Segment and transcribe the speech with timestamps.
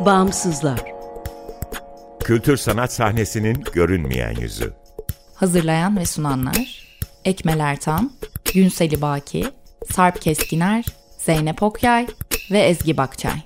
[0.00, 0.80] Bağımsızlar.
[2.24, 4.72] Kültür sanat sahnesinin görünmeyen yüzü.
[5.34, 6.86] Hazırlayan ve sunanlar
[7.24, 8.12] Ekmel Ertan,
[8.54, 9.44] Günseli Baki,
[9.92, 10.84] Sarp Keskiner,
[11.18, 12.06] Zeynep Okyay
[12.50, 13.45] ve Ezgi Bakçay.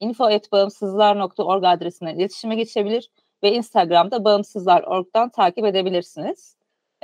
[0.00, 3.10] info.bağımsızlar.org adresinden iletişime geçebilir
[3.42, 6.56] ve Instagram'da bağımsızlar.org'dan takip edebilirsiniz.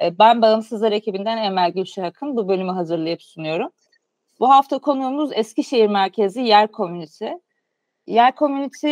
[0.02, 3.70] Ee, ben Bağımsızlar ekibinden Emel Gülşahak'ın bu bölümü hazırlayıp sunuyorum.
[4.40, 7.40] Bu hafta konuğumuz Eskişehir merkezi Yer Komünite.
[8.06, 8.90] Yer Komünite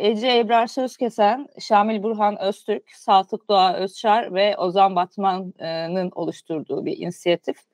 [0.00, 7.73] Ece Ebrar Sözkesen, Şamil Burhan Öztürk, Saltık Doğa Özçar ve Ozan Batman'ın oluşturduğu bir inisiyatif.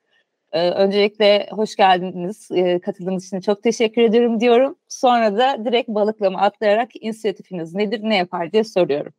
[0.51, 2.51] Ee, öncelikle hoş geldiniz.
[2.51, 4.75] Ee, katıldığınız için çok teşekkür ediyorum diyorum.
[4.87, 9.13] Sonra da direkt balıklama atlayarak inisiyatifiniz nedir, ne yapar diye soruyorum.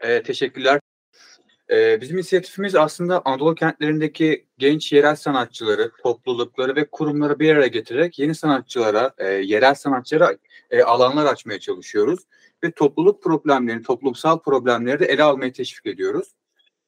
[0.00, 0.80] Ee, teşekkürler.
[1.70, 8.18] Ee, bizim inisiyatifimiz aslında Anadolu kentlerindeki genç yerel sanatçıları, toplulukları ve kurumları bir araya getirerek
[8.18, 10.36] yeni sanatçılara, e, yerel sanatçılara
[10.70, 12.20] e, alanlar açmaya çalışıyoruz.
[12.64, 16.28] Ve topluluk problemlerini, toplumsal problemleri de ele almaya teşvik ediyoruz.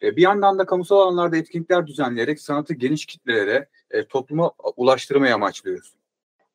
[0.03, 5.93] E, bir yandan da kamusal alanlarda etkinlikler düzenleyerek sanatı geniş kitlelere, e, topluma ulaştırmayı amaçlıyoruz.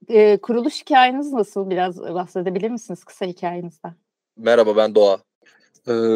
[0.10, 1.70] E, kuruluş hikayeniz nasıl?
[1.70, 3.94] Biraz bahsedebilir misiniz kısa hikayenizden?
[4.38, 5.20] Merhaba ben Doğa.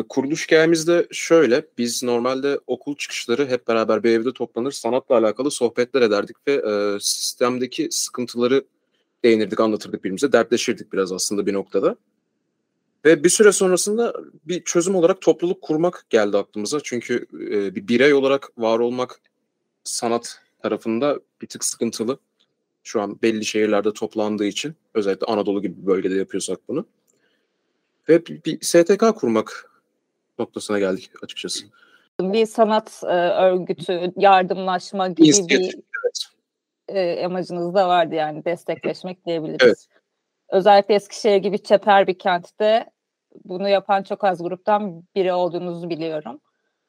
[0.09, 1.65] Kuruluş hikayemiz de şöyle.
[1.77, 6.99] Biz normalde okul çıkışları hep beraber bir evde toplanır, sanatla alakalı sohbetler ederdik ve e,
[6.99, 8.65] sistemdeki sıkıntıları
[9.23, 11.95] değinirdik, anlatırdık birbirimize, dertleşirdik biraz aslında bir noktada.
[13.05, 14.13] Ve bir süre sonrasında
[14.45, 16.79] bir çözüm olarak topluluk kurmak geldi aklımıza.
[16.83, 19.19] Çünkü e, bir birey olarak var olmak
[19.83, 22.19] sanat tarafında bir tık sıkıntılı.
[22.83, 26.85] Şu an belli şehirlerde toplandığı için özellikle Anadolu gibi bir bölgede yapıyorsak bunu.
[28.09, 29.71] Ve bir, bir STK kurmak
[30.39, 31.65] noktasına geldik açıkçası.
[32.19, 36.25] Bir sanat e, örgütü, yardımlaşma gibi İnisiyatif, bir evet.
[37.19, 39.59] e, amacınız da vardı yani destekleşmek diyebiliriz.
[39.61, 39.87] Evet.
[40.49, 42.85] Özellikle Eskişehir gibi çeper bir kentte
[43.45, 46.41] bunu yapan çok az gruptan biri olduğunuzu biliyorum.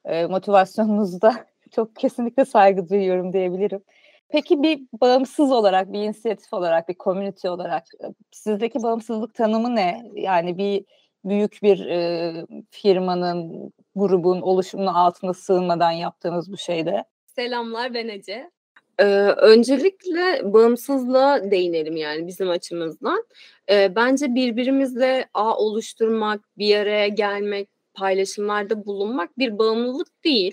[0.05, 3.85] E, motivasyonunuzda çok kesinlikle saygı duyuyorum diyebilirim.
[4.29, 7.85] Peki bir bağımsız olarak, bir inisiyatif olarak, bir community olarak
[8.33, 10.03] sizdeki bağımsızlık tanımı ne?
[10.15, 10.85] Yani bir
[11.25, 12.33] büyük bir e,
[12.71, 17.05] firmanın, grubun oluşumunun altına sığınmadan yaptığınız bu şeyde.
[17.27, 18.51] Selamlar ben Ece.
[18.99, 19.05] Ee,
[19.37, 23.25] öncelikle bağımsızlığa değinelim yani bizim açımızdan.
[23.71, 30.53] Ee, bence birbirimizle ağ oluşturmak, bir araya gelmek, paylaşımlarda bulunmak bir bağımlılık değil.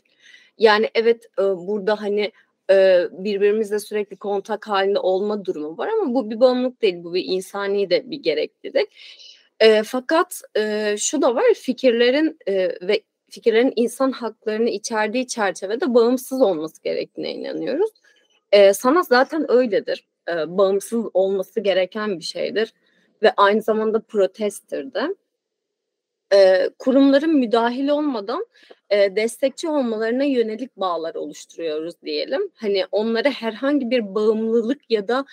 [0.58, 2.32] Yani evet e, burada hani
[2.72, 7.24] e, birbirimizle sürekli kontak halinde olma durumu var ama bu bir bağımlılık değil, bu bir
[7.26, 8.90] insani de bir gereklilik.
[9.60, 12.54] E, fakat e, şu da var fikirlerin e,
[12.88, 17.90] ve fikirlerin insan haklarını içerdiği çerçevede bağımsız olması gerektiğine inanıyoruz.
[18.56, 20.08] E, sanat zaten öyledir.
[20.30, 22.74] E, bağımsız olması gereken bir şeydir
[23.24, 25.16] ve aynı zamanda protesttir de.
[26.34, 28.46] E, kurumların müdahil olmadan
[28.90, 32.42] e, destekçi olmalarına yönelik bağlar oluşturuyoruz diyelim.
[32.56, 35.26] Hani onlara herhangi bir bağımlılık ya da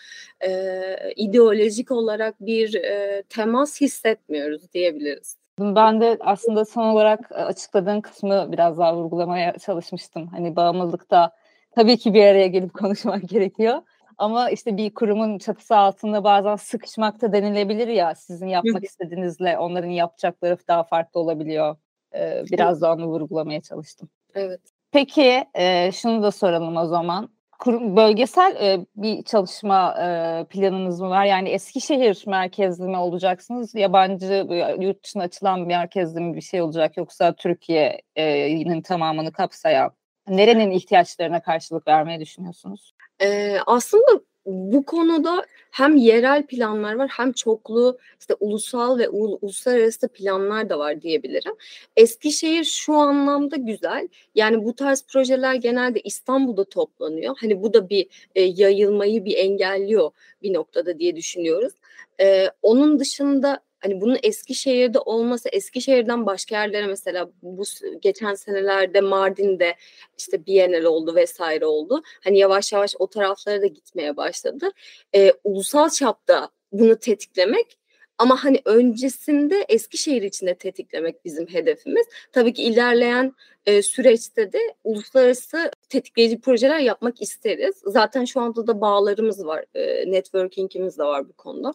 [0.46, 5.36] e, ideolojik olarak bir e, temas hissetmiyoruz diyebiliriz.
[5.58, 10.26] Ben de aslında son olarak açıkladığın kısmı biraz daha vurgulamaya çalışmıştım.
[10.26, 11.32] Hani bağımlılıkta
[11.74, 13.82] tabii ki bir araya gelip konuşmak gerekiyor.
[14.19, 18.14] Ama işte bir kurumun çatısı altında bazen sıkışmak da denilebilir ya.
[18.14, 21.76] Sizin yapmak istediğinizle onların yapacakları daha farklı olabiliyor.
[22.14, 24.08] Ee, biraz da onu vurgulamaya çalıştım.
[24.34, 24.60] Evet.
[24.92, 27.28] Peki e, şunu da soralım o zaman.
[27.58, 31.25] Kurum, bölgesel e, bir çalışma e, planınız mı var?
[31.25, 33.75] Yani Eskişehir merkezli mi olacaksınız?
[33.75, 34.46] Yabancı,
[34.80, 36.96] yurt dışına açılan bir merkezli mi bir şey olacak?
[36.96, 39.92] Yoksa Türkiye'nin tamamını kapsayan
[40.28, 42.94] nerenin ihtiyaçlarına karşılık vermeyi düşünüyorsunuz?
[43.22, 50.69] Ee, aslında bu konuda hem yerel planlar var hem çoklu işte ulusal ve uluslararası planlar
[50.69, 51.54] da var diyebilirim.
[51.96, 54.08] Eskişehir şu anlamda güzel.
[54.34, 57.36] Yani bu tarz projeler genelde İstanbul'da toplanıyor.
[57.40, 60.10] Hani bu da bir e, yayılmayı bir engelliyor
[60.42, 61.72] bir noktada diye düşünüyoruz.
[62.20, 67.62] E, onun dışında hani bunun Eskişehir'de olması Eskişehir'den başka yerlere mesela bu
[68.00, 69.76] geçen senelerde Mardin'de
[70.19, 72.02] işte Biennial oldu vesaire oldu.
[72.25, 74.70] Hani yavaş yavaş o taraflara da gitmeye başladı.
[75.14, 77.79] Ee, ulusal çapta bunu tetiklemek
[78.19, 82.06] ama hani öncesinde Eskişehir içinde tetiklemek bizim hedefimiz.
[82.32, 83.32] Tabii ki ilerleyen
[83.67, 87.75] e, süreçte de uluslararası tetikleyici projeler yapmak isteriz.
[87.87, 91.75] Zaten şu anda da bağlarımız var, e, networkingimiz de var bu konuda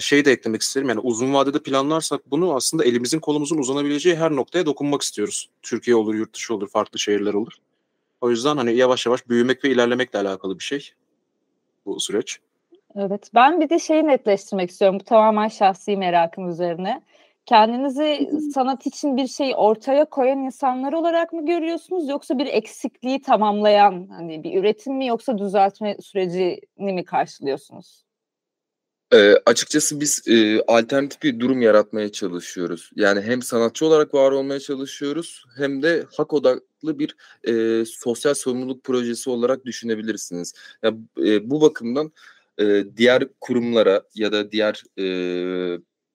[0.00, 4.66] şey de eklemek isterim yani uzun vadede planlarsak bunu aslında elimizin kolumuzun uzanabileceği her noktaya
[4.66, 5.50] dokunmak istiyoruz.
[5.62, 7.52] Türkiye olur, yurt dışı olur, farklı şehirler olur.
[8.20, 10.92] O yüzden hani yavaş yavaş büyümek ve ilerlemekle alakalı bir şey
[11.86, 12.38] bu süreç.
[12.96, 14.98] Evet ben bir de şeyi netleştirmek istiyorum.
[15.00, 17.02] Bu tamamen şahsi merakım üzerine.
[17.46, 24.08] Kendinizi sanat için bir şey ortaya koyan insanlar olarak mı görüyorsunuz yoksa bir eksikliği tamamlayan
[24.10, 26.60] hani bir üretim mi yoksa düzeltme sürecini
[26.92, 28.04] mi karşılıyorsunuz?
[29.12, 32.90] E, açıkçası biz e, alternatif bir durum yaratmaya çalışıyoruz.
[32.96, 37.16] Yani hem sanatçı olarak var olmaya çalışıyoruz hem de hak odaklı bir
[37.48, 40.54] e, sosyal sorumluluk projesi olarak düşünebilirsiniz.
[40.82, 42.12] Yani, e, bu bakımdan
[42.60, 45.04] e, diğer kurumlara ya da diğer e,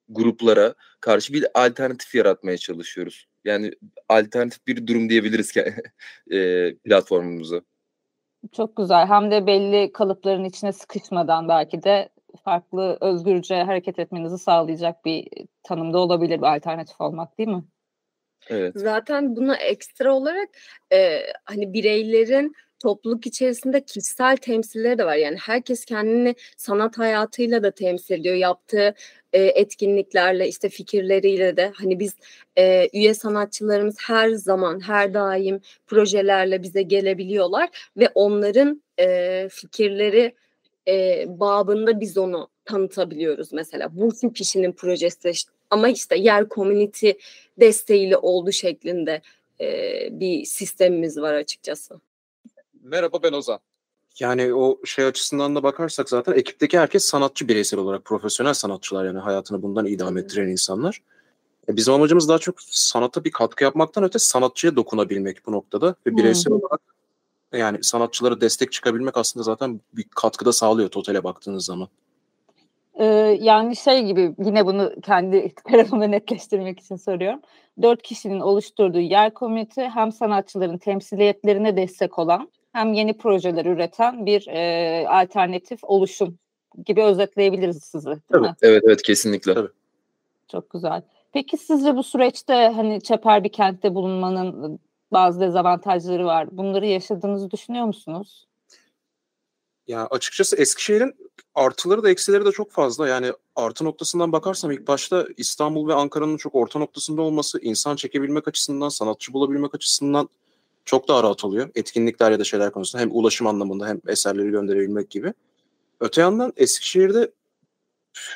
[0.09, 3.25] gruplara karşı bir alternatif yaratmaya çalışıyoruz.
[3.45, 3.71] Yani
[4.09, 5.73] alternatif bir durum diyebiliriz ki
[6.31, 7.61] e, platformumuza.
[8.51, 9.07] Çok güzel.
[9.07, 15.27] Hem de belli kalıpların içine sıkışmadan belki de farklı özgürce hareket etmenizi sağlayacak bir
[15.63, 17.63] tanımda olabilir bir alternatif olmak değil mi?
[18.47, 18.73] Evet.
[18.75, 20.49] Zaten buna ekstra olarak
[20.93, 25.15] e, hani bireylerin topluluk içerisinde kişisel temsilleri de var.
[25.15, 28.35] Yani herkes kendini sanat hayatıyla da temsil ediyor.
[28.35, 28.95] Yaptığı
[29.33, 32.15] e, etkinliklerle işte fikirleriyle de hani biz
[32.57, 40.35] e, üye sanatçılarımız her zaman her daim projelerle bize gelebiliyorlar ve onların e, fikirleri
[40.87, 43.89] e, babında biz onu tanıtabiliyoruz mesela.
[43.91, 45.31] Bu kişinin projesi
[45.69, 47.11] ama işte yer community
[47.59, 49.21] desteğiyle oldu şeklinde
[49.61, 49.67] e,
[50.11, 51.99] bir sistemimiz var açıkçası.
[52.83, 53.59] Merhaba ben Ozan.
[54.19, 59.19] Yani o şey açısından da bakarsak zaten ekipteki herkes sanatçı bireysel olarak profesyonel sanatçılar yani
[59.19, 61.01] hayatını bundan idame ettiren insanlar.
[61.69, 66.17] E bizim amacımız daha çok sanata bir katkı yapmaktan öte sanatçıya dokunabilmek bu noktada ve
[66.17, 66.59] bireysel hmm.
[66.59, 66.81] olarak
[67.57, 71.87] yani sanatçılara destek çıkabilmek aslında zaten bir katkıda sağlıyor totale baktığınız zaman.
[72.99, 73.05] Ee,
[73.41, 77.39] yani şey gibi yine bunu kendi tarafımda netleştirmek için soruyorum.
[77.81, 84.47] Dört kişinin oluşturduğu yer komünite hem sanatçıların temsiliyetlerine destek olan hem yeni projeler üreten bir
[84.47, 86.37] e, alternatif oluşum
[86.85, 88.55] gibi özetleyebiliriz sizi değil mi?
[88.61, 89.53] Evet evet kesinlikle.
[89.53, 89.69] Tabii.
[90.47, 91.01] Çok güzel.
[91.33, 94.79] Peki sizce bu süreçte hani çeper bir kentte bulunmanın
[95.11, 96.47] bazı dezavantajları var.
[96.51, 98.47] Bunları yaşadığınızı düşünüyor musunuz?
[99.87, 101.15] Ya açıkçası Eskişehir'in
[101.55, 103.07] artıları da eksileri de çok fazla.
[103.07, 108.47] Yani artı noktasından bakarsam ilk başta İstanbul ve Ankara'nın çok orta noktasında olması insan çekebilmek
[108.47, 110.29] açısından, sanatçı bulabilmek açısından
[110.85, 111.69] çok daha rahat oluyor.
[111.75, 115.33] Etkinlikler ya da şeyler konusunda hem ulaşım anlamında hem eserleri gönderebilmek gibi.
[115.99, 117.31] Öte yandan Eskişehir'de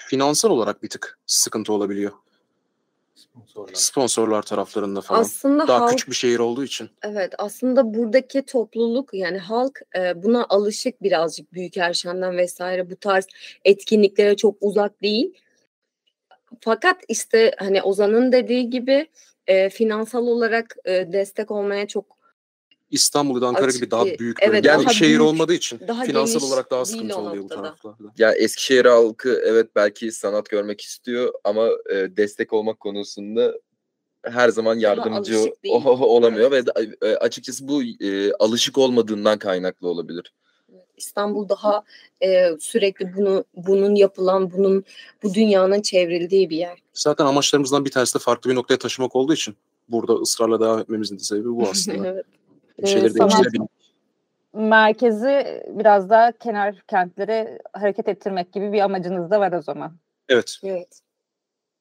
[0.07, 2.11] finansal olarak bir tık sıkıntı olabiliyor.
[3.47, 3.73] Sponsorlar.
[3.73, 5.21] Sponsorlar taraflarında falan.
[5.21, 6.89] Aslında Daha halk, küçük bir şehir olduğu için.
[7.01, 13.27] Evet aslında buradaki topluluk yani halk e, buna alışık birazcık Büyük Erşen'den vesaire bu tarz
[13.65, 15.33] etkinliklere çok uzak değil.
[16.61, 19.07] Fakat işte hani Ozan'ın dediği gibi
[19.47, 22.18] e, finansal olarak e, destek olmaya çok
[22.91, 26.47] İstanbul Ankara Açık gibi daha büyük evet, yani bir şehir büyük, olmadığı için daha finansal
[26.47, 28.03] olarak daha sıkıntı oluyor bu taraflarda.
[28.17, 33.53] Ya Eskişehir halkı evet belki sanat görmek istiyor ama e, destek olmak konusunda
[34.23, 35.53] her zaman yardımcı
[35.83, 36.67] olamıyor evet.
[37.01, 40.33] ve e, açıkçası bu e, alışık olmadığından kaynaklı olabilir.
[40.97, 41.83] İstanbul daha
[42.23, 44.83] e, sürekli bunu bunun yapılan, bunun
[45.23, 46.77] bu dünyanın çevrildiği bir yer.
[46.93, 49.55] Zaten amaçlarımızdan bir tanesi de farklı bir noktaya taşımak olduğu için
[49.89, 52.07] burada ısrarla devam etmemizin de sebebi bu aslında.
[52.07, 52.25] evet
[52.81, 53.69] bir şeyleri değiştirebilmek.
[54.53, 59.97] Merkezi biraz daha kenar kentlere hareket ettirmek gibi bir amacınız da var o zaman.
[60.29, 60.59] Evet.
[60.63, 61.01] Evet.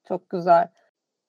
[0.07, 0.67] Çok güzel.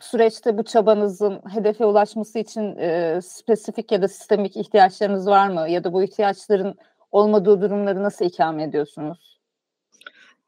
[0.00, 5.68] Süreçte bu çabanızın hedefe ulaşması için e, spesifik ya da sistemik ihtiyaçlarınız var mı?
[5.68, 6.74] Ya da bu ihtiyaçların
[7.12, 9.40] olmadığı durumları nasıl ikame ediyorsunuz?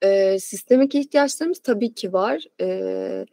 [0.03, 2.45] E, sistemik ihtiyaçlarımız tabii ki var.
[2.61, 3.27] E,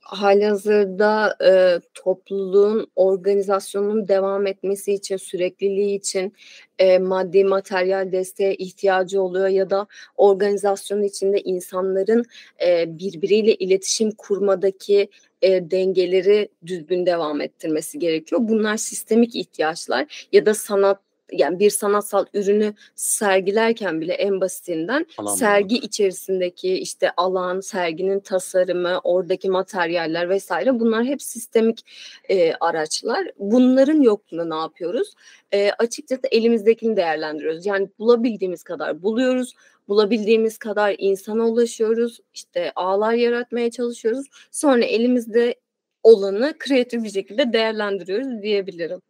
[0.00, 6.32] halihazırda e, topluluğun organizasyonunun devam etmesi için, sürekliliği için
[6.78, 12.24] e, maddi materyal desteğe ihtiyacı oluyor ya da organizasyon içinde insanların
[12.66, 15.08] e, birbiriyle iletişim kurmadaki
[15.42, 18.40] e, dengeleri düzgün devam ettirmesi gerekiyor.
[18.44, 25.34] Bunlar sistemik ihtiyaçlar ya da sanat yani bir sanatsal ürünü sergilerken bile en basitinden alan
[25.34, 31.80] sergi içerisindeki işte alan, serginin tasarımı, oradaki materyaller vesaire bunlar hep sistemik
[32.28, 33.30] e, araçlar.
[33.38, 35.14] Bunların yokluğunda ne yapıyoruz?
[35.52, 37.66] E, açıkçası elimizdekini değerlendiriyoruz.
[37.66, 39.54] Yani bulabildiğimiz kadar buluyoruz
[39.88, 42.20] bulabildiğimiz kadar insana ulaşıyoruz.
[42.34, 44.26] İşte ağlar yaratmaya çalışıyoruz.
[44.50, 45.54] Sonra elimizde
[46.02, 49.00] olanı kreatif bir şekilde değerlendiriyoruz diyebilirim.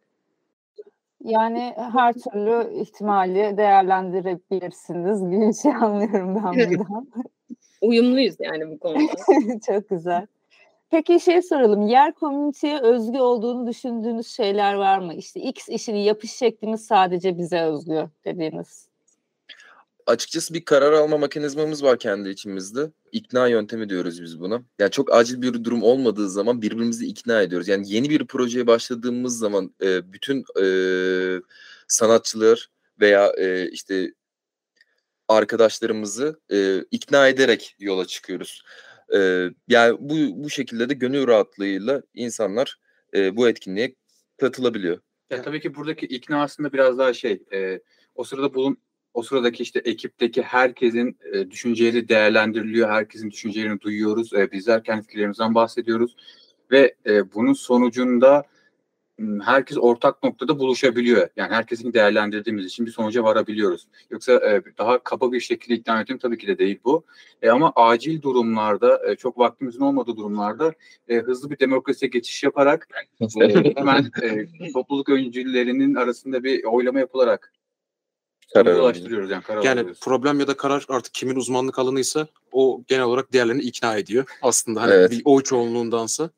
[1.23, 7.07] Yani her türlü ihtimali değerlendirebilirsiniz gibi şey anlıyorum ben buradan.
[7.81, 9.59] Uyumluyuz yani bu konuda.
[9.65, 10.27] Çok güzel.
[10.89, 11.87] Peki şey soralım.
[11.87, 15.13] Yer komüniteye özgü olduğunu düşündüğünüz şeyler var mı?
[15.13, 18.92] İşte X işini yapış şeklimiz sadece bize özgü dediğiniz
[20.07, 22.91] açıkçası bir karar alma mekanizmamız var kendi içimizde.
[23.11, 24.63] İkna yöntemi diyoruz biz buna.
[24.79, 27.67] Yani çok acil bir durum olmadığı zaman birbirimizi ikna ediyoruz.
[27.67, 30.65] Yani yeni bir projeye başladığımız zaman e, bütün e,
[31.87, 32.69] sanatçılar
[32.99, 34.13] veya e, işte
[35.27, 38.63] arkadaşlarımızı e, ikna ederek yola çıkıyoruz.
[39.15, 42.79] E, yani bu bu şekilde de gönül rahatlığıyla insanlar
[43.13, 43.95] e, bu etkinliğe
[44.37, 44.99] katılabiliyor.
[45.29, 47.79] Ya tabii ki buradaki ikna aslında biraz daha şey, e,
[48.15, 48.77] o sırada bulun
[49.13, 52.89] o sıradaki işte ekipteki herkesin e, düşünceleri değerlendiriliyor.
[52.89, 54.33] Herkesin düşüncelerini duyuyoruz.
[54.33, 56.15] E, bizler kendi fikirlerimizden bahsediyoruz.
[56.71, 58.43] Ve e, bunun sonucunda
[59.43, 61.29] herkes ortak noktada buluşabiliyor.
[61.35, 63.87] Yani herkesin değerlendirdiğimiz için bir sonuca varabiliyoruz.
[64.09, 67.05] Yoksa e, daha kaba bir şekilde ikna ettim tabii ki de değil bu.
[67.41, 70.73] E, ama acil durumlarda, e, çok vaktimizin olmadığı durumlarda
[71.07, 72.87] e, hızlı bir demokrasiye geçiş yaparak
[73.41, 77.52] e, hemen e, topluluk öncülerinin arasında bir oylama yapılarak
[78.55, 79.99] ulaştırıyoruz yani karar Yani alıyoruz.
[79.99, 84.25] problem ya da karar artık kimin uzmanlık alanıysa o genel olarak diğerlerini ikna ediyor.
[84.41, 85.11] Aslında hani evet.
[85.11, 86.29] bir oy çoğunluğundansa.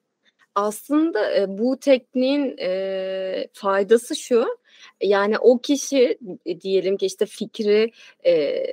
[0.56, 4.58] Aslında e, bu tekniğin e, faydası şu
[5.02, 7.92] yani o kişi e, diyelim ki işte fikri
[8.26, 8.64] e,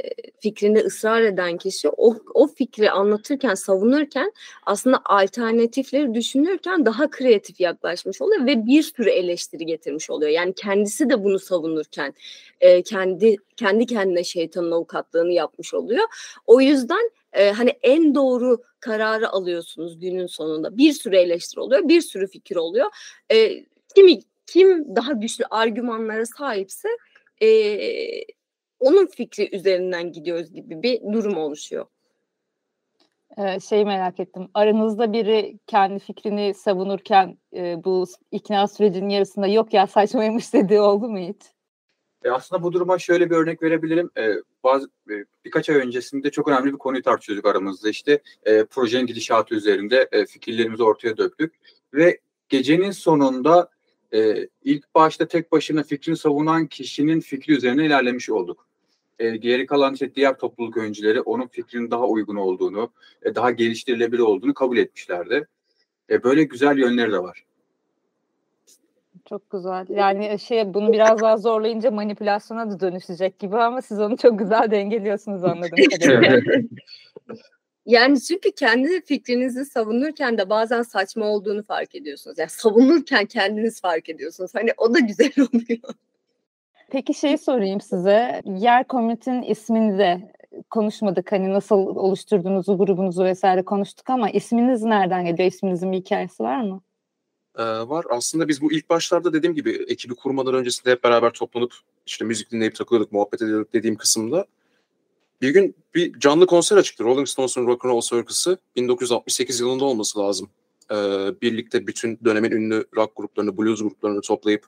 [0.40, 4.32] fikrinde ısrar eden kişi o, o fikri anlatırken savunurken
[4.66, 10.30] aslında alternatifleri düşünürken daha kreatif yaklaşmış oluyor ve bir sürü eleştiri getirmiş oluyor.
[10.30, 12.14] Yani kendisi de bunu savunurken
[12.60, 16.04] e, kendi kendi kendine şeytanın avukatlığını yapmış oluyor.
[16.46, 20.76] O yüzden e, hani en doğru kararı alıyorsunuz günün sonunda.
[20.76, 22.86] Bir sürü eleştiri oluyor, bir sürü fikir oluyor.
[23.32, 23.64] E,
[23.94, 26.88] kimi kim daha güçlü argümanlara sahipse
[27.42, 27.48] e,
[28.80, 31.86] onun fikri üzerinden gidiyoruz gibi bir durum oluşuyor.
[33.38, 34.48] Ee, şey merak ettim.
[34.54, 41.08] Aranızda biri kendi fikrini savunurken e, bu ikna sürecinin yarısında yok ya saçmaymış dediği oldu
[41.08, 41.42] mu hiç?
[42.24, 44.10] E aslında bu duruma şöyle bir örnek verebilirim.
[44.18, 44.34] E,
[44.64, 47.88] bazı e, birkaç ay öncesinde çok önemli bir konuyu tartışıyorduk aramızda.
[47.88, 51.54] İşte e, projenin gidişatı üzerinde e, fikirlerimizi ortaya döktük
[51.94, 53.68] ve gecenin sonunda
[54.14, 58.66] e, ilk başta tek başına fikrini savunan kişinin fikri üzerine ilerlemiş olduk.
[59.18, 62.90] E, geri kalan işte diğer topluluk öncüleri onun fikrinin daha uygun olduğunu,
[63.22, 65.46] e, daha geliştirilebilir olduğunu kabul etmişlerdi.
[66.10, 67.44] E, böyle güzel yönleri de var.
[69.28, 69.86] Çok güzel.
[69.88, 74.70] Yani şey bunu biraz daha zorlayınca manipülasyona da dönüşecek gibi ama siz onu çok güzel
[74.70, 76.40] dengeliyorsunuz anladığım kadarıyla.
[77.86, 82.38] Yani çünkü kendi fikrinizi savunurken de bazen saçma olduğunu fark ediyorsunuz.
[82.38, 84.50] Yani savunurken kendiniz fark ediyorsunuz.
[84.54, 85.94] Hani o da güzel oluyor.
[86.90, 88.42] Peki şey sorayım size.
[88.44, 90.32] Yer Community'nin ismini de
[90.70, 91.32] konuşmadık.
[91.32, 95.48] Hani nasıl oluşturduğunuzu, grubunuzu vesaire konuştuk ama isminiz nereden geliyor?
[95.48, 96.82] İsminizin bir hikayesi var mı?
[97.58, 98.04] Ee, var.
[98.10, 101.74] Aslında biz bu ilk başlarda dediğim gibi ekibi kurmadan öncesinde hep beraber toplanıp
[102.06, 104.46] işte müzik dinleyip takılıyorduk, muhabbet ediyorduk dediğim kısımda
[105.42, 107.04] bir gün bir canlı konser açıktı.
[107.04, 110.50] Rolling Stones'un Rock and Roll Circus'ı 1968 yılında olması lazım.
[110.90, 110.94] Ee,
[111.42, 114.66] birlikte bütün dönemin ünlü rock gruplarını, blues gruplarını toplayıp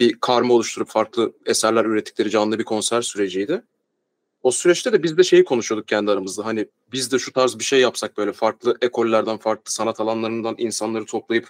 [0.00, 3.62] bir karma oluşturup farklı eserler ürettikleri canlı bir konser süreciydi.
[4.42, 6.44] O süreçte de biz de şeyi konuşuyorduk kendi aramızda.
[6.44, 11.04] Hani biz de şu tarz bir şey yapsak böyle farklı ekollerden, farklı sanat alanlarından insanları
[11.04, 11.48] toplayıp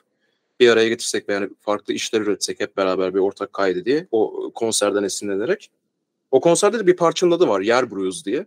[0.60, 5.02] bir araya getirsek yani farklı işler üretsek hep beraber bir ortak kaydı diye o konserden
[5.02, 5.70] esinlenerek.
[6.32, 7.60] O konserde de bir parçanın adı var.
[7.60, 8.46] Yer Blues diye.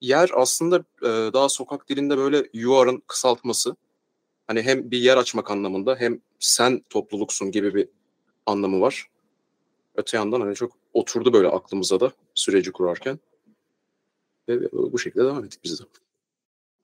[0.00, 3.76] Yer aslında e, daha sokak dilinde böyle yuarın kısaltması.
[4.46, 7.88] Hani hem bir yer açmak anlamında hem sen topluluksun gibi bir
[8.46, 9.06] anlamı var.
[9.94, 13.18] Öte yandan hani çok oturdu böyle aklımıza da süreci kurarken.
[14.48, 15.84] Ve bu şekilde devam ettik biz de.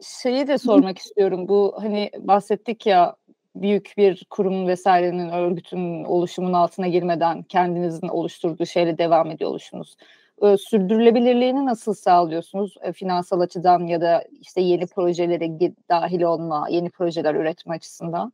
[0.03, 1.49] şeyi de sormak istiyorum.
[1.49, 3.17] Bu hani bahsettik ya
[3.57, 9.97] büyük bir kurum vesairenin örgütün oluşumun altına girmeden kendinizin oluşturduğu şeyle devam ediyor oluşunuz.
[10.43, 16.91] Ee, sürdürülebilirliğini nasıl sağlıyorsunuz e, finansal açıdan ya da işte yeni projelere dahil olma, yeni
[16.91, 18.33] projeler üretme açısından?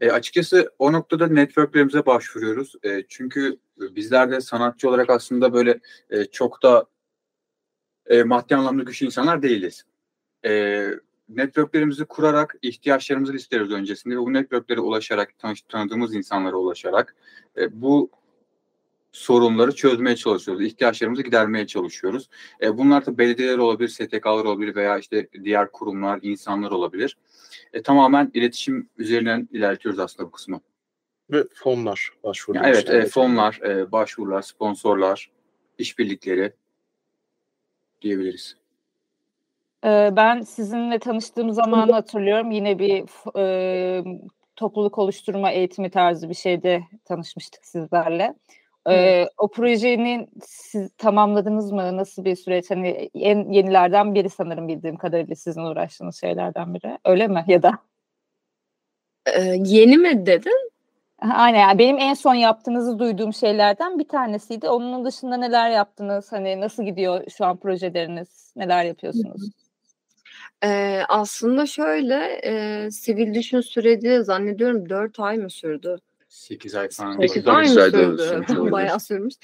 [0.00, 2.74] E, açıkçası o noktada networklerimize başvuruyoruz.
[2.82, 6.86] E, çünkü bizler de sanatçı olarak aslında böyle e, çok da
[8.06, 9.84] e, maddi anlamda güçlü insanlar değiliz.
[10.44, 10.86] E,
[11.28, 17.16] networklerimizi kurarak ihtiyaçlarımızı listeriz öncesinde ve bu networklere ulaşarak, tanış, tanıdığımız insanlara ulaşarak
[17.56, 18.10] e, bu
[19.16, 20.64] sorunları çözmeye çalışıyoruz.
[20.64, 22.28] İhtiyaçlarımızı gidermeye çalışıyoruz.
[22.62, 27.16] E, bunlar da belediyeler olabilir, STK'lar olabilir veya işte diğer kurumlar, insanlar olabilir.
[27.72, 30.60] E, tamamen iletişim üzerinden ilerletiyoruz aslında bu kısmı.
[31.30, 32.64] Ve fonlar başvurular.
[32.64, 35.30] Yani evet, e, fonlar, e, başvurular, sponsorlar,
[35.78, 36.52] işbirlikleri
[38.02, 38.56] diyebiliriz.
[40.16, 42.50] Ben sizinle tanıştığım zamanı hatırlıyorum.
[42.50, 43.04] Yine bir
[43.38, 44.04] e,
[44.56, 48.34] topluluk oluşturma eğitimi tarzı bir şeyde tanışmıştık sizlerle.
[48.90, 51.96] Ee, o projenin siz tamamladınız mı?
[51.96, 52.70] Nasıl bir süreç?
[52.70, 56.98] Hani en yenilerden biri sanırım bildiğim kadarıyla sizin uğraştığınız şeylerden biri.
[57.04, 57.44] Öyle mi?
[57.48, 57.78] Ya da?
[59.26, 60.70] Ee, yeni mi dedin?
[61.18, 64.68] Aynen yani benim en son yaptığınızı duyduğum şeylerden bir tanesiydi.
[64.68, 66.32] Onun dışında neler yaptınız?
[66.32, 68.52] Hani nasıl gidiyor şu an projeleriniz?
[68.56, 69.50] Neler yapıyorsunuz?
[70.64, 75.98] Ee, aslında şöyle e, sivil düşün süreci zannediyorum 4 ay mı sürdü?
[76.36, 77.20] 8 ay falan.
[77.20, 78.16] 8 ay mı sürdü?
[78.70, 79.34] Bayağı sürmüş.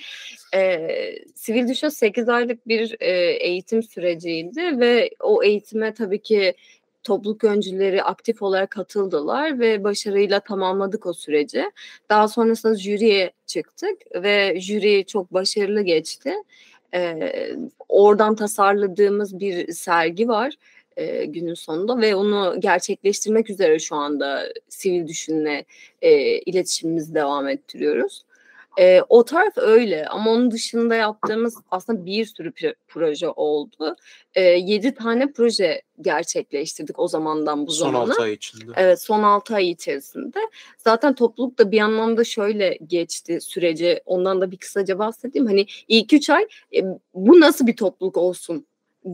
[0.54, 6.54] Ee, sivil düşün 8 aylık bir e, eğitim süreciydi ve o eğitime tabii ki
[7.02, 11.64] topluluk öncüleri aktif olarak katıldılar ve başarıyla tamamladık o süreci.
[12.10, 16.34] Daha sonrasında jüriye çıktık ve jüri çok başarılı geçti.
[16.94, 17.56] Ee,
[17.88, 20.56] oradan tasarladığımız bir sergi var
[20.96, 25.64] e, günün sonunda ve onu gerçekleştirmek üzere şu anda sivil düşünle
[26.02, 28.24] e, iletişimimizi devam ettiriyoruz.
[28.78, 32.52] E, o taraf öyle ama onun dışında yaptığımız aslında bir sürü
[32.88, 33.96] proje oldu.
[34.34, 38.06] E, yedi tane proje gerçekleştirdik o zamandan bu son zamana.
[38.06, 38.72] Son 6 ay içinde.
[38.76, 40.38] Evet son 6 ay içerisinde.
[40.78, 44.00] Zaten topluluk da bir anlamda şöyle geçti süreci.
[44.06, 45.46] Ondan da bir kısaca bahsedeyim.
[45.46, 48.66] Hani ilk üç ay e, bu nasıl bir topluluk olsun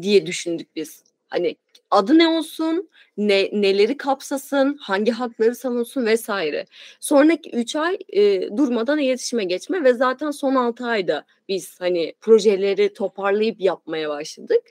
[0.03, 1.03] diye düşündük biz.
[1.29, 1.57] Hani
[1.91, 6.67] adı ne olsun, ne, neleri kapsasın, hangi hakları savunsun vesaire.
[7.01, 12.93] Sonraki 3 ay e, durmadan iletişime geçme ve zaten son 6 ayda biz hani projeleri
[12.93, 14.63] toparlayıp yapmaya başladık.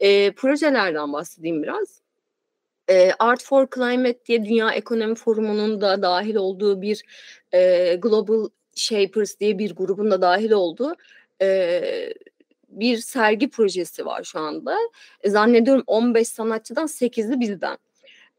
[0.00, 2.00] E, projelerden bahsedeyim biraz.
[2.90, 7.02] E, Art for Climate diye Dünya Ekonomi Forumu'nun da dahil olduğu bir
[7.54, 10.94] e, Global Shapers diye bir grubun da dahil olduğu
[11.42, 12.14] e,
[12.80, 14.76] bir sergi projesi var şu anda.
[15.20, 17.78] E, zannediyorum 15 sanatçıdan 8'i bizden.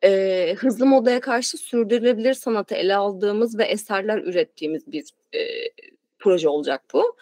[0.03, 5.39] E, hızlı modaya karşı sürdürülebilir sanatı ele aldığımız ve eserler ürettiğimiz bir e,
[6.19, 7.15] proje olacak bu.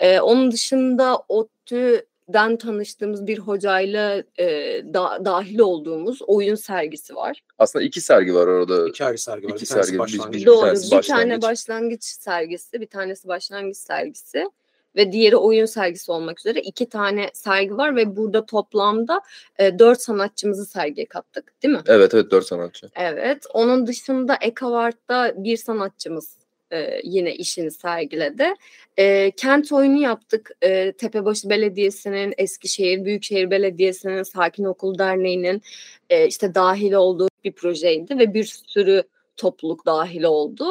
[0.00, 4.46] E, onun dışında ODTÜ'den tanıştığımız bir hocayla e,
[4.94, 7.42] da, dahil olduğumuz oyun sergisi var.
[7.58, 8.88] Aslında iki sergi var orada.
[8.88, 9.50] İki ayrı sergi var.
[9.50, 9.98] İki bir sergi.
[9.98, 10.32] başlangıç.
[10.32, 10.60] Biz, bir Doğru.
[10.60, 11.22] tanesi Bir başlangıç.
[11.22, 14.46] tane başlangıç sergisi, bir tanesi başlangıç sergisi
[14.96, 19.20] ve diğeri oyun sergisi olmak üzere iki tane sergi var ve burada toplamda
[19.58, 21.80] e, dört sanatçımızı sergiye kattık değil mi?
[21.86, 22.90] Evet evet dört sanatçı.
[22.96, 23.46] Evet.
[23.54, 26.40] Onun dışında Ekavart'ta bir sanatçımız
[26.72, 28.54] e, yine işini sergiledi.
[28.96, 30.50] E, kent oyunu yaptık.
[30.62, 35.62] E, Tepebaşı Belediyesi'nin, Eskişehir Büyükşehir Belediyesi'nin, Sakin Okul Derneği'nin
[36.10, 39.02] e, işte dahil olduğu bir projeydi ve bir sürü
[39.36, 40.66] topluluk dahil oldu.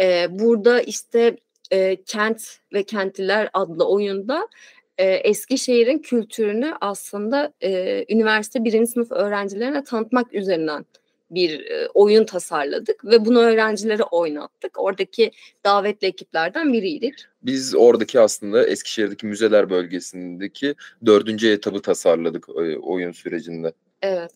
[0.00, 1.36] E, burada işte
[1.72, 4.48] e, Kent ve Kentliler adlı oyunda
[4.98, 10.84] e, Eskişehir'in kültürünü aslında e, üniversite birinci sınıf öğrencilerine tanıtmak üzerinden
[11.30, 14.80] bir e, oyun tasarladık ve bunu öğrencilere oynattık.
[14.80, 15.30] Oradaki
[15.64, 17.14] davetli ekiplerden biriydik.
[17.42, 20.74] Biz oradaki aslında Eskişehir'deki müzeler bölgesindeki
[21.06, 23.72] dördüncü etabı tasarladık e, oyun sürecinde.
[24.02, 24.32] Evet.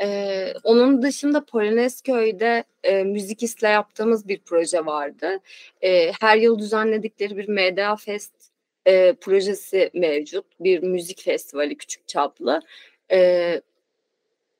[0.00, 5.40] Ee, onun dışında Polonezköy'de e, müzik yaptığımız bir proje vardı.
[5.82, 8.32] E, her yıl düzenledikleri bir MDA Fest
[8.86, 10.44] e, projesi mevcut.
[10.60, 12.60] Bir müzik festivali küçük çaplı.
[13.12, 13.60] E,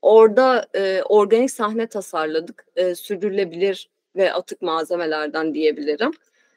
[0.02, 2.66] orada e, organik sahne tasarladık.
[2.76, 6.10] E, sürdürülebilir ve atık malzemelerden diyebilirim.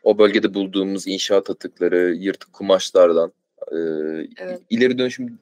[0.03, 3.33] O bölgede bulduğumuz inşaat atıkları, yırtık kumaşlardan
[3.71, 3.77] e,
[4.37, 4.61] evet.
[4.69, 5.39] ileri dönüşüm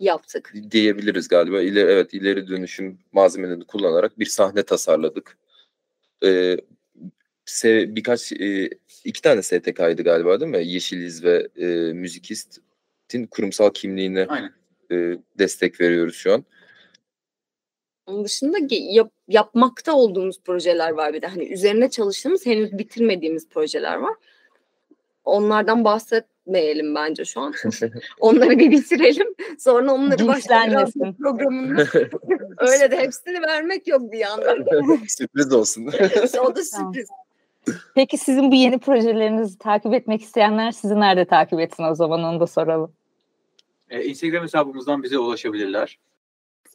[0.00, 0.54] yaptık.
[0.70, 1.60] Diyebiliriz galiba.
[1.60, 5.38] İleri, evet ileri dönüşüm malzemelerini kullanarak bir sahne tasarladık.
[6.24, 6.56] Ee,
[7.44, 8.70] se, birkaç e,
[9.04, 10.66] iki tane STK'ydı galiba değil mi?
[10.66, 14.52] Yeşiliz ve e, Müzikist'in kurumsal kimliğini Aynen.
[14.92, 16.44] e, destek veriyoruz şu an.
[18.06, 21.26] Onun dışında yap, yapmakta olduğumuz projeler var bir de.
[21.26, 24.14] Hani üzerine çalıştığımız henüz bitirmediğimiz projeler var.
[25.24, 25.84] Onlardan
[26.48, 27.54] bahsetmeyelim bence şu an.
[28.20, 29.34] Onları bir bitirelim.
[29.58, 30.86] Sonra onları başka
[31.18, 31.86] programında.
[32.58, 34.64] Öyle de hepsini vermek yok bir yandan.
[35.08, 35.86] sürpriz olsun.
[36.40, 37.08] o da sürpriz.
[37.94, 42.40] Peki sizin bu yeni projelerinizi takip etmek isteyenler sizi nerede takip etsin o zaman onu
[42.40, 42.92] da soralım.
[43.90, 45.98] Ee, Instagram hesabımızdan bize ulaşabilirler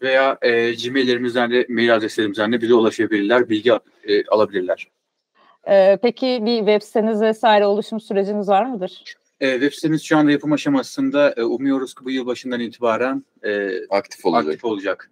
[0.01, 3.71] veya e, Gmail'lerimizden de mail adreslerimizden de bize ulaşabilirler, bilgi
[4.07, 4.88] e, alabilirler.
[5.67, 9.03] Ee, peki bir web siteniz vesaire oluşum süreciniz var mıdır?
[9.43, 11.34] E, web sitemiz şu anda yapım aşamasında.
[11.38, 14.47] E, umuyoruz ki bu yıl başından itibaren e, aktif olacak.
[14.47, 15.12] Aktif olacak.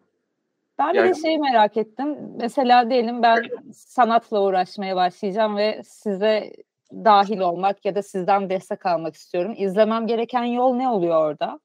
[0.80, 2.18] Ben yani, bir de şeyi merak ettim.
[2.42, 6.54] Mesela diyelim ben sanatla uğraşmaya başlayacağım ve size
[6.92, 9.54] dahil olmak ya da sizden destek almak istiyorum.
[9.58, 11.60] İzlemem gereken yol ne oluyor orada?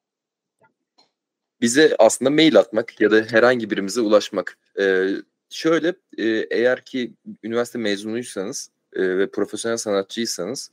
[1.60, 4.58] bize aslında mail atmak ya da herhangi birimize ulaşmak.
[4.78, 5.08] Ee,
[5.50, 10.70] şöyle e, eğer ki üniversite mezunuysanız e, ve profesyonel sanatçıysanız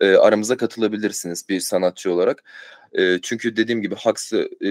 [0.00, 2.44] e, aramıza katılabilirsiniz bir sanatçı olarak.
[2.92, 4.70] E, çünkü dediğim gibi haksı e,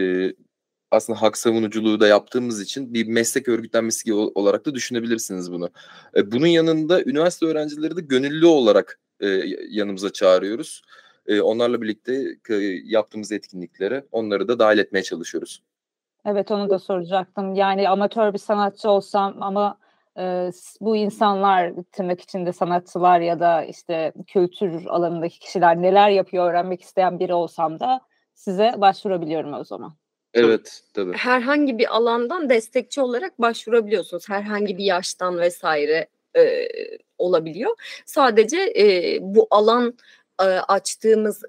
[0.91, 5.69] aslında hak savunuculuğu da yaptığımız için bir meslek örgütlenmesi olarak da düşünebilirsiniz bunu.
[6.15, 9.27] E, bunun yanında üniversite öğrencileri de gönüllü olarak e,
[9.69, 10.81] yanımıza çağırıyoruz
[11.27, 15.61] e, onlarla birlikte e, yaptığımız etkinliklere onları da dahil etmeye çalışıyoruz.
[16.25, 17.55] Evet onu da soracaktım.
[17.55, 19.77] Yani amatör bir sanatçı olsam ama
[20.17, 20.51] e,
[20.81, 27.19] bu insanlar tırnak içinde sanatçılar ya da işte kültür alanındaki kişiler neler yapıyor öğrenmek isteyen
[27.19, 28.01] biri olsam da
[28.33, 29.93] size başvurabiliyorum o zaman.
[30.33, 31.13] Evet tabii.
[31.13, 34.29] Herhangi bir alandan destekçi olarak başvurabiliyorsunuz.
[34.29, 36.67] Herhangi bir yaştan vesaire e,
[37.17, 37.71] olabiliyor.
[38.05, 39.97] Sadece e, bu alan
[40.67, 41.43] açtığımız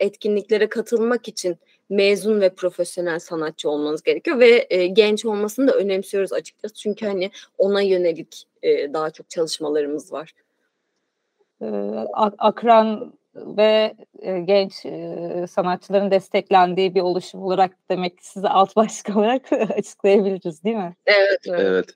[0.00, 1.58] etkinliklere katılmak için
[1.90, 7.82] mezun ve profesyonel sanatçı olmanız gerekiyor ve genç olmasını da önemsiyoruz açıkçası çünkü hani ona
[7.82, 10.32] yönelik daha çok çalışmalarımız var.
[12.38, 13.94] Akran ve
[14.44, 14.72] genç
[15.50, 20.94] sanatçıların desteklendiği bir oluşum olarak demek size alt başlık olarak açıklayabiliriz değil mi?
[21.06, 21.40] Evet.
[21.46, 21.86] Evet.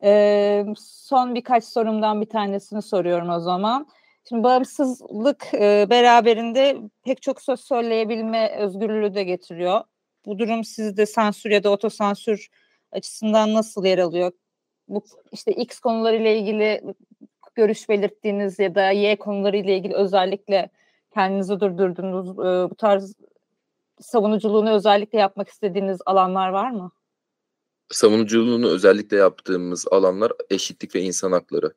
[0.00, 0.78] evet.
[0.78, 3.86] son birkaç sorumdan bir tanesini soruyorum o zaman.
[4.28, 9.80] Şimdi bağımsızlık e, beraberinde pek çok söz söyleyebilme özgürlüğü de getiriyor.
[10.26, 12.48] Bu durum sizde sansür ya da otosansür
[12.92, 14.32] açısından nasıl yer alıyor?
[14.88, 16.82] Bu işte X konularıyla ilgili
[17.54, 20.70] görüş belirttiğiniz ya da Y konularıyla ilgili özellikle
[21.14, 23.14] kendinizi durdurduğunuz e, bu tarz
[24.00, 26.90] savunuculuğunu özellikle yapmak istediğiniz alanlar var mı?
[27.90, 31.72] Savunuculuğunu özellikle yaptığımız alanlar eşitlik ve insan hakları.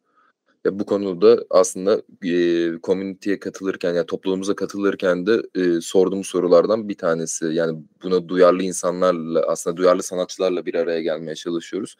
[0.66, 6.98] Ya bu konuda aslında e, komüniteye katılırken yani topluluğumuza katılırken de e, sorduğumuz sorulardan bir
[6.98, 7.46] tanesi.
[7.46, 11.96] Yani buna duyarlı insanlarla aslında duyarlı sanatçılarla bir araya gelmeye çalışıyoruz.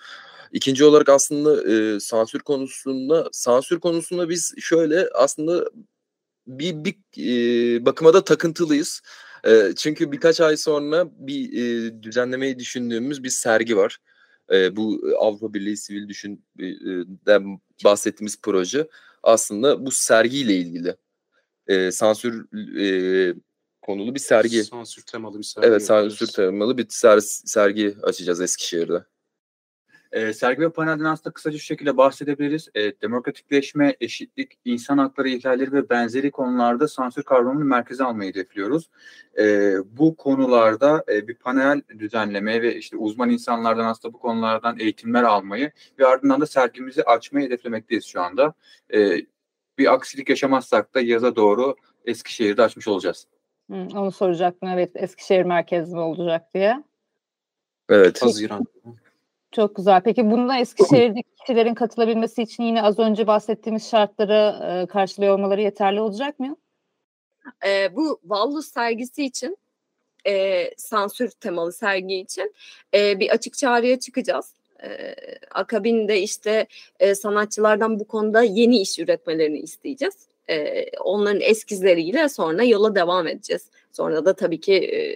[0.52, 5.66] İkinci olarak aslında e, sansür konusunda sansür konusunda biz şöyle aslında
[6.48, 9.02] bir, bir e, bakıma da takıntılıyız.
[9.48, 14.00] E, çünkü birkaç ay sonra bir e, düzenlemeyi düşündüğümüz bir sergi var
[14.52, 18.88] e, bu Avrupa Birliği Sivil Düşün'den bahsettiğimiz proje
[19.24, 20.96] aslında bu sergiyle ilgili.
[21.68, 22.46] E, sansür
[22.80, 23.36] e,
[23.82, 24.64] konulu bir sergi.
[24.64, 25.68] Sansür temalı bir sergi.
[25.68, 29.06] Evet sansür temalı bir ser, sergi açacağız Eskişehir'de.
[30.12, 32.70] E, sergi ve panelden aslında kısaca şu şekilde bahsedebiliriz.
[32.76, 38.90] E, demokratikleşme, eşitlik, insan hakları ihlalleri ve benzeri konularda sansür kavramını merkeze almayı hedefliyoruz.
[39.40, 45.24] E, bu konularda e, bir panel düzenlemeye ve işte uzman insanlardan aslında bu konulardan eğitimler
[45.24, 48.54] almayı ve ardından da sergimizi açmayı hedeflemekteyiz şu anda.
[48.94, 49.18] E,
[49.78, 53.28] bir aksilik yaşamazsak da yaza doğru Eskişehir'de açmış olacağız.
[53.72, 56.84] Hı, onu soracaktım evet Eskişehir merkezli olacak diye.
[57.90, 58.22] Evet.
[58.22, 58.66] Haziran.
[59.52, 60.02] Çok güzel.
[60.02, 66.02] Peki bunda Eskişehir'deki kişilerin katılabilmesi için yine az önce bahsettiğimiz şartları e, karşılıyor olmaları yeterli
[66.02, 66.58] olacak mı?
[67.68, 69.58] E, bu Vallus sergisi için
[70.28, 72.54] e, sansür temalı sergi için
[72.94, 74.54] e, bir açık çağrıya çıkacağız.
[74.84, 75.16] E,
[75.52, 76.68] akabinde işte
[77.00, 80.16] e, sanatçılardan bu konuda yeni iş üretmelerini isteyeceğiz.
[80.50, 83.70] E, onların eskizleriyle sonra yola devam edeceğiz.
[83.92, 85.16] Sonra da tabii ki e,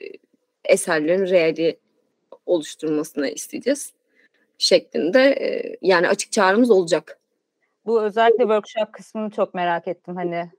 [0.73, 1.77] eserlerin reali
[2.45, 3.93] oluşturmasını isteyeceğiz
[4.57, 7.19] şeklinde e, yani açık çağrımız olacak.
[7.85, 10.15] Bu özellikle workshop kısmını çok merak ettim.
[10.15, 10.51] Hani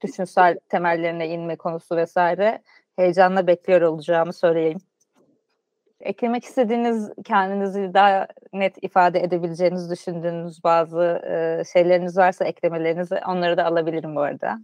[0.00, 2.62] düşünsel temellerine inme konusu vesaire.
[2.96, 4.78] Heyecanla bekliyor olacağımı söyleyeyim.
[6.00, 13.64] Eklemek istediğiniz, kendinizi daha net ifade edebileceğiniz düşündüğünüz bazı e, şeyleriniz varsa eklemelerinizi onları da
[13.64, 14.60] alabilirim bu arada.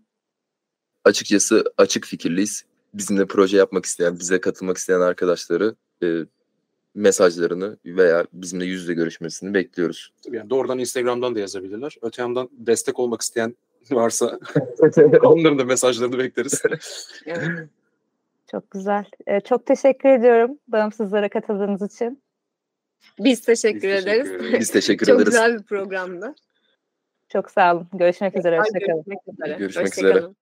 [1.04, 2.64] Açıkçası açık fikirliyiz.
[2.94, 6.06] Bizimle proje yapmak isteyen, bize katılmak isteyen arkadaşları e,
[6.94, 10.12] mesajlarını veya bizimle yüz yüze görüşmesini bekliyoruz.
[10.30, 11.96] Yani doğrudan Instagram'dan da yazabilirler.
[12.02, 13.56] Öte yandan destek olmak isteyen
[13.90, 14.38] varsa
[15.22, 16.62] onların da mesajlarını bekleriz.
[18.50, 19.04] Çok güzel.
[19.26, 22.22] Ee, çok teşekkür ediyorum bağımsızlara katıldığınız için.
[23.18, 24.30] Biz teşekkür Biz teşekkür ederiz.
[24.30, 24.60] ederiz.
[24.60, 25.30] Biz teşekkür Çok ederiz.
[25.30, 26.34] güzel bir programdı.
[27.32, 27.88] Çok sağ olun.
[27.92, 28.58] Görüşmek üzere.
[28.58, 29.04] Hoşçakalın.
[29.06, 29.58] Görüşmek üzere.
[29.58, 30.20] Görüşmek Hoşça üzere.
[30.20, 30.36] kalın.